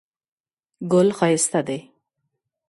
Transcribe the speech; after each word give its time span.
ګل 0.91 1.09
ښایسته 1.17 1.59
دی 1.67 1.79